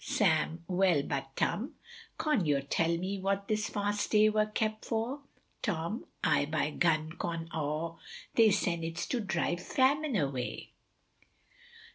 Sam 0.03 0.63
Well 0.67 1.03
but 1.03 1.35
Tum, 1.35 1.75
con 2.17 2.43
yor 2.43 2.61
tell 2.61 2.97
me 2.97 3.19
what 3.19 3.47
this 3.47 3.69
fast 3.69 4.09
day 4.09 4.29
wur 4.29 4.47
kept 4.47 4.83
for. 4.83 5.19
Tom 5.61 6.07
Aye 6.23 6.45
by 6.45 6.71
gum 6.71 7.11
con 7.11 7.47
aw, 7.51 7.99
they 8.33 8.49
sen 8.49 8.83
it's 8.83 9.05
to 9.05 9.19
drive 9.19 9.61
famine 9.61 10.15
away. 10.15 10.71